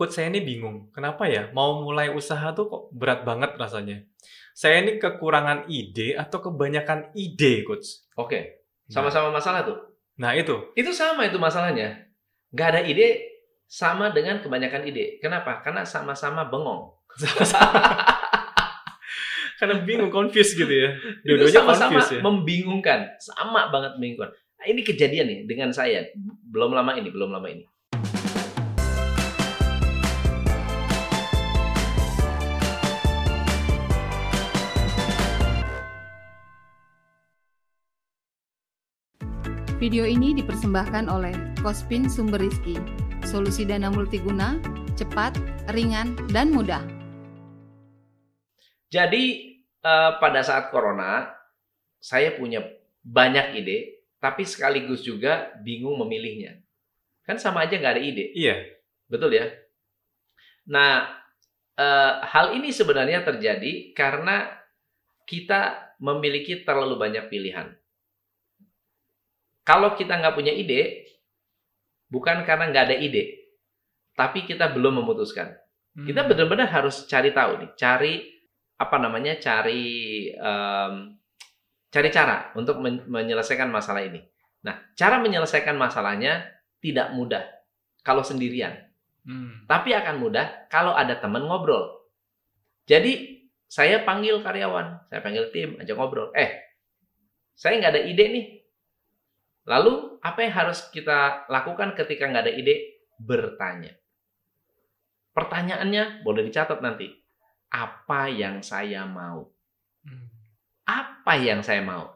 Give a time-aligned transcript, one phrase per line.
[0.00, 4.00] Coach saya ini bingung, kenapa ya mau mulai usaha tuh kok berat banget rasanya.
[4.56, 8.08] Saya ini kekurangan ide atau kebanyakan ide, Coach?
[8.16, 9.76] Oke, sama-sama masalah tuh.
[10.16, 12.08] Nah itu, Itu sama itu masalahnya.
[12.48, 13.28] Nggak ada ide
[13.68, 15.20] sama dengan kebanyakan ide.
[15.20, 15.60] Kenapa?
[15.60, 16.96] Karena sama-sama bengong.
[19.60, 20.96] karena bingung, confused gitu ya.
[21.28, 22.24] Dua-duanya sama-sama ya.
[22.24, 23.04] membingungkan.
[23.20, 24.32] Sama banget membingungkan.
[24.32, 26.08] Nah, ini kejadian nih dengan saya.
[26.48, 27.68] Belum lama ini, belum lama ini.
[39.80, 41.32] Video ini dipersembahkan oleh
[41.64, 42.76] Kospin Sumber Rizki,
[43.24, 44.60] solusi dana multiguna,
[44.92, 45.40] cepat,
[45.72, 46.84] ringan, dan mudah.
[48.92, 51.32] Jadi eh, pada saat corona,
[51.96, 52.60] saya punya
[53.00, 53.78] banyak ide,
[54.20, 56.60] tapi sekaligus juga bingung memilihnya.
[57.24, 58.36] Kan sama aja nggak ada ide.
[58.36, 58.60] Iya,
[59.08, 59.48] Betul ya?
[60.68, 61.08] Nah,
[61.80, 64.44] eh, hal ini sebenarnya terjadi karena
[65.24, 67.80] kita memiliki terlalu banyak pilihan.
[69.62, 71.04] Kalau kita nggak punya ide,
[72.08, 73.52] bukan karena nggak ada ide,
[74.16, 75.54] tapi kita belum memutuskan.
[75.90, 76.30] Kita Hmm.
[76.30, 78.14] benar-benar harus cari tahu nih, cari
[78.78, 79.82] apa namanya, cari
[80.32, 81.18] em,
[81.90, 84.22] cari cara untuk men- menyelesaikan masalah ini.
[84.62, 86.46] Nah, cara menyelesaikan masalahnya
[86.80, 87.44] tidak mudah
[88.06, 88.88] kalau sendirian.
[89.26, 89.68] Hmm.
[89.68, 92.08] Tapi akan mudah kalau ada teman ngobrol.
[92.88, 96.32] Jadi saya panggil karyawan, saya panggil tim, ajak ngobrol.
[96.32, 96.58] Eh,
[97.54, 98.46] saya nggak ada ide nih.
[99.70, 103.06] Lalu apa yang harus kita lakukan ketika nggak ada ide?
[103.22, 103.94] Bertanya.
[105.30, 107.06] Pertanyaannya boleh dicatat nanti.
[107.70, 109.46] Apa yang saya mau?
[110.02, 110.26] Hmm.
[110.90, 112.10] Apa yang saya mau?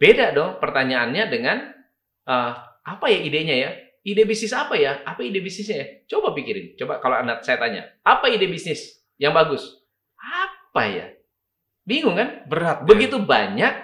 [0.00, 1.76] Beda dong pertanyaannya dengan
[2.24, 2.52] eh,
[2.88, 3.70] apa ya idenya ya?
[4.06, 5.04] Ide bisnis apa ya?
[5.04, 5.86] Apa ide bisnisnya ya?
[6.08, 6.72] Coba pikirin.
[6.80, 9.76] Coba kalau anda saya tanya, apa ide bisnis yang bagus?
[10.16, 11.06] Apa ya?
[11.84, 12.48] Bingung kan?
[12.48, 12.80] Berat.
[12.80, 12.84] ya.
[12.88, 13.74] Begitu banyak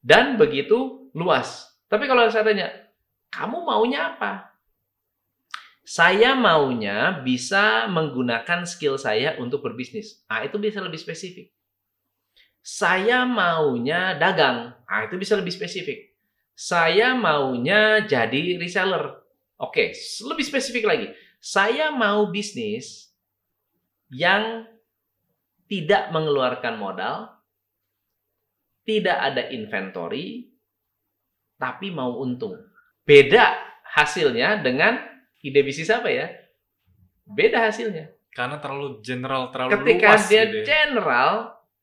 [0.00, 1.71] dan begitu luas.
[1.92, 2.72] Tapi kalau saya tanya,
[3.28, 4.48] kamu maunya apa?
[5.84, 10.24] Saya maunya bisa menggunakan skill saya untuk berbisnis.
[10.24, 11.52] Ah, itu bisa lebih spesifik.
[12.64, 14.72] Saya maunya dagang.
[14.88, 16.16] Ah, itu bisa lebih spesifik.
[16.56, 19.20] Saya maunya jadi reseller.
[19.60, 19.92] Oke,
[20.24, 21.12] lebih spesifik lagi.
[21.44, 23.12] Saya mau bisnis
[24.08, 24.64] yang
[25.66, 27.36] tidak mengeluarkan modal,
[28.86, 30.51] tidak ada inventory,
[31.62, 32.58] tapi mau untung.
[33.06, 33.54] Beda
[33.94, 34.98] hasilnya dengan
[35.38, 36.26] ide bisnis apa ya?
[37.22, 38.10] Beda hasilnya.
[38.34, 40.64] Karena terlalu general, terlalu Ketika luas dia gitu ya.
[40.66, 41.32] general,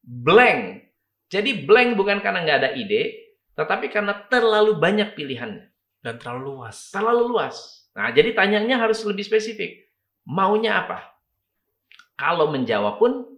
[0.03, 0.91] blank.
[1.31, 5.71] Jadi blank bukan karena nggak ada ide, tetapi karena terlalu banyak pilihannya.
[6.03, 6.91] Dan terlalu luas.
[6.91, 7.55] Terlalu luas.
[7.95, 9.87] Nah, jadi tanyanya harus lebih spesifik.
[10.27, 11.15] Maunya apa?
[12.19, 13.29] Kalau menjawab pun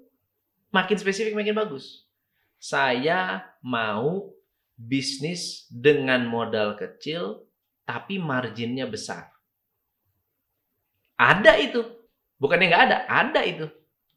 [0.73, 2.08] makin spesifik makin bagus.
[2.58, 4.31] Saya mau
[4.81, 7.45] bisnis dengan modal kecil
[7.85, 9.29] tapi marginnya besar.
[11.21, 11.85] Ada itu.
[12.41, 13.69] Bukannya nggak ada, ada itu.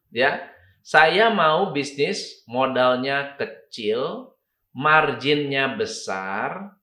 [0.08, 0.48] Ya,
[0.80, 4.32] saya mau bisnis modalnya kecil,
[4.72, 6.81] marginnya besar,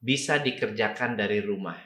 [0.00, 1.76] bisa dikerjakan dari rumah.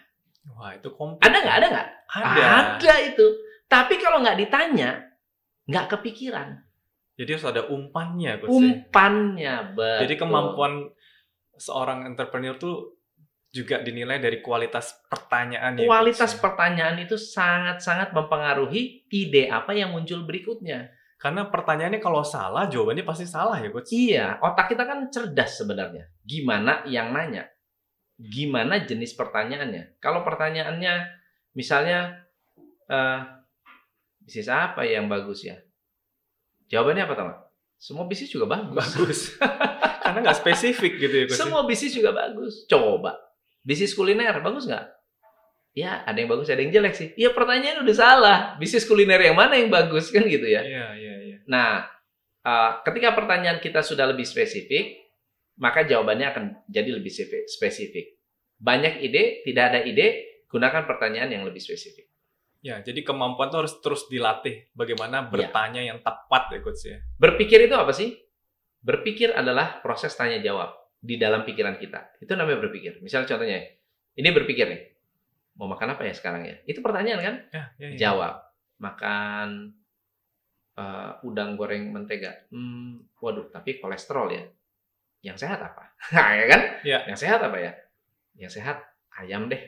[0.55, 1.27] Wah, itu komplit.
[1.27, 1.57] Ada nggak?
[1.59, 1.89] Ada nggak?
[2.07, 2.43] Ada.
[2.47, 3.27] Ada itu.
[3.67, 4.91] Tapi kalau nggak ditanya,
[5.67, 6.63] nggak kepikiran.
[7.19, 8.47] Jadi harus ada umpannya, Coach.
[8.47, 8.55] ya.
[8.55, 10.01] Umpannya, betul.
[10.07, 10.73] Jadi kemampuan
[11.59, 12.99] seorang entrepreneur tuh
[13.49, 16.43] juga dinilai dari kualitas pertanyaan ya, kualitas Coach, ya.
[16.45, 20.93] pertanyaan itu sangat-sangat mempengaruhi ide apa yang muncul berikutnya.
[21.19, 23.91] Karena pertanyaannya kalau salah, jawabannya pasti salah ya, Coach.
[23.91, 26.07] Iya, otak kita kan cerdas sebenarnya.
[26.23, 27.51] Gimana yang nanya?
[28.15, 29.99] Gimana jenis pertanyaannya?
[29.99, 30.95] Kalau pertanyaannya
[31.59, 32.23] misalnya
[32.87, 33.21] eh
[34.23, 35.57] bisnis apa yang bagus ya?
[36.69, 37.37] Jawabannya apa teman?
[37.81, 38.77] Semua bisnis juga bagus.
[38.77, 39.21] Bagus.
[40.09, 41.39] Karena nggak spesifik gitu ya, Coach.
[41.39, 42.65] Semua bisnis juga bagus.
[42.65, 43.21] Coba.
[43.61, 44.87] Bisnis kuliner bagus nggak?
[45.77, 47.09] Ya, ada yang bagus, ada yang jelek sih.
[47.15, 48.39] Ya pertanyaan udah salah.
[48.57, 50.65] Bisnis kuliner yang mana yang bagus kan gitu ya?
[50.65, 51.37] Iya, iya, iya.
[51.47, 51.87] Nah,
[52.43, 55.07] eh, ketika pertanyaan kita sudah lebih spesifik,
[55.61, 57.13] maka jawabannya akan jadi lebih
[57.47, 58.19] spesifik.
[58.59, 62.11] Banyak ide, tidak ada ide, gunakan pertanyaan yang lebih spesifik.
[62.59, 66.99] Ya, jadi kemampuan tuh harus terus dilatih bagaimana bertanya yang tepat ya, Coach ya.
[67.15, 68.19] Berpikir itu apa sih?
[68.79, 72.19] Berpikir adalah proses tanya jawab di dalam pikiran kita.
[72.23, 73.03] Itu namanya berpikir.
[73.03, 73.63] Misal contohnya,
[74.15, 74.83] ini berpikir nih,
[75.59, 76.57] mau makan apa ya sekarang ya?
[76.67, 77.35] Itu pertanyaan kan?
[77.51, 77.99] Ya, ya, ya.
[77.99, 78.35] Jawab.
[78.79, 79.75] Makan
[80.79, 82.47] eh, udang goreng mentega.
[82.55, 84.43] Hmm, waduh, tapi kolesterol ya.
[85.23, 85.95] Yang sehat apa?
[86.15, 86.61] Nah, ya kan?
[86.87, 86.99] Ya.
[87.11, 87.73] Yang sehat apa ya?
[88.39, 88.79] Yang sehat
[89.19, 89.63] ayam deh.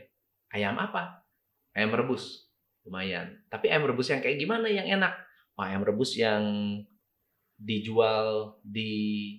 [0.55, 1.27] Ayam apa?
[1.75, 2.47] Ayam rebus.
[2.81, 3.37] lumayan.
[3.53, 5.13] Tapi ayam rebus yang kayak gimana yang enak?
[5.53, 6.41] Oh, ayam rebus yang
[7.61, 9.37] dijual di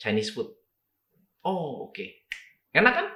[0.00, 0.48] Chinese food.
[1.44, 1.92] Oh, oke.
[1.92, 2.24] Okay.
[2.72, 3.06] Enak kan?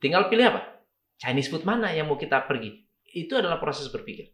[0.00, 0.80] Tinggal pilih apa?
[1.20, 2.72] Chinese food mana yang mau kita pergi?
[3.04, 4.32] Itu adalah proses berpikir.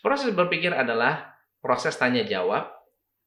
[0.00, 2.72] Proses berpikir adalah proses tanya jawab,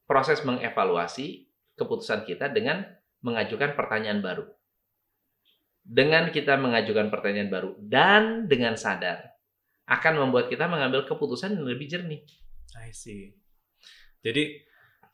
[0.04, 1.46] proses mengevaluasi
[1.78, 2.82] keputusan kita dengan
[3.22, 4.44] mengajukan pertanyaan baru.
[5.86, 9.38] Dengan kita mengajukan pertanyaan baru dan dengan sadar
[9.86, 12.26] akan membuat kita mengambil keputusan yang lebih jernih.
[12.74, 13.45] I see.
[14.26, 14.58] Jadi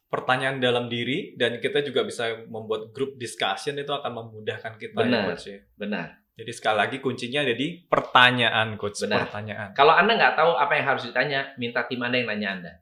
[0.08, 5.24] pertanyaan dalam diri dan kita juga bisa membuat grup discussion itu akan memudahkan kita benar,
[5.24, 5.58] ya coach ya.
[5.76, 6.06] Benar.
[6.32, 9.28] Jadi sekali lagi kuncinya ada di pertanyaan coach, benar.
[9.28, 9.68] pertanyaan.
[9.76, 12.72] Kalau Anda nggak tahu apa yang harus ditanya, minta tim Anda yang nanya Anda.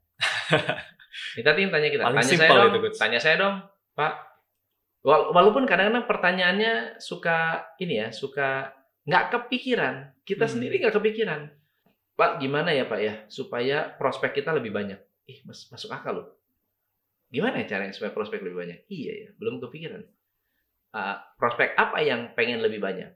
[1.37, 2.03] minta tim tanya kita.
[2.07, 2.71] Paling tanya saya dong.
[2.71, 2.99] itu, coach.
[2.99, 3.55] Tanya saya dong,
[3.99, 4.13] Pak.
[5.03, 8.71] Walaupun kadang-kadang pertanyaannya suka ini ya, suka
[9.09, 10.13] nggak kepikiran.
[10.23, 10.53] Kita Hmm.
[10.55, 11.51] sendiri nggak kepikiran.
[12.15, 15.01] Pak, gimana ya Pak ya supaya prospek kita lebih banyak?
[15.31, 16.29] Ih, mas masuk akal loh.
[17.31, 18.79] Gimana ya caranya supaya prospek lebih banyak?
[18.91, 20.03] Iya ya, belum kepikiran.
[20.91, 23.15] Uh, prospek apa yang pengen lebih banyak?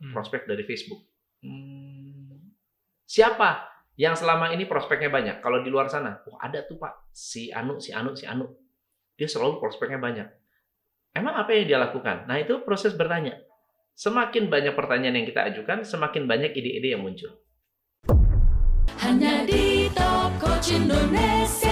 [0.00, 0.12] Hmm.
[0.16, 1.04] Prospek dari Facebook.
[1.44, 2.56] Hmm,
[3.04, 3.68] siapa
[4.00, 5.44] yang selama ini prospeknya banyak?
[5.44, 8.48] Kalau di luar sana, oh ada tuh Pak, si Anu, si Anu, si Anu.
[9.20, 10.28] Dia selalu prospeknya banyak.
[11.12, 12.24] Emang apa yang dia lakukan?
[12.24, 13.36] Nah, itu proses bertanya.
[13.92, 17.36] Semakin banyak pertanyaan yang kita ajukan, semakin banyak ide-ide yang muncul.
[19.04, 19.79] Hanya di
[20.40, 21.69] Continue nesse